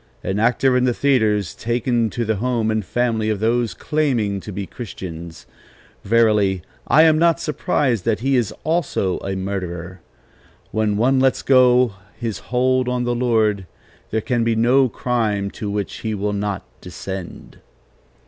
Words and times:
An 0.23 0.39
actor 0.39 0.75
in 0.75 0.85
the 0.85 0.95
theatres 0.95 1.53
taken 1.53 2.09
to 2.09 2.25
the 2.25 2.37
home 2.37 2.71
and 2.71 2.83
family 2.83 3.29
of 3.29 3.39
those 3.39 3.75
claiming 3.75 4.39
to 4.39 4.51
be 4.51 4.65
Christians. 4.65 5.45
Verily, 6.03 6.63
I 6.87 7.03
am 7.03 7.19
not 7.19 7.39
surprised 7.39 8.03
that 8.05 8.21
he 8.21 8.35
is 8.35 8.51
also 8.63 9.19
a 9.19 9.35
murderer. 9.35 10.01
When 10.71 10.97
one 10.97 11.19
lets 11.19 11.43
go 11.43 11.93
his 12.17 12.39
hold 12.49 12.89
on 12.89 13.03
the 13.03 13.13
Lord, 13.13 13.67
there 14.09 14.21
can 14.21 14.43
be 14.43 14.55
no 14.55 14.89
crime 14.89 15.51
to 15.51 15.69
which 15.69 15.97
he 15.97 16.15
will 16.15 16.33
not 16.33 16.63
descend." 16.81 17.59